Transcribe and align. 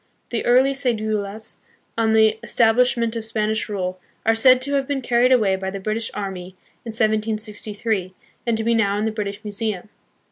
The 0.31 0.43
early 0.47 0.73
ce"dulas, 0.73 1.57
on 1.95 2.13
the 2.13 2.39
establishment 2.41 3.15
of 3.15 3.23
Spanish 3.23 3.69
rule, 3.69 3.99
are 4.25 4.33
said 4.33 4.59
to 4.63 4.73
have 4.73 4.87
been 4.87 5.01
carried 5.03 5.31
away 5.31 5.55
by 5.55 5.69
the 5.69 5.79
British 5.79 6.09
army 6.15 6.55
in 6.83 6.89
1763, 6.89 8.15
and 8.47 8.57
to 8.57 8.63
be 8.63 8.73
now 8.73 8.97
in 8.97 9.03
the 9.03 9.11
British 9.11 9.43
Museum. 9.43 9.89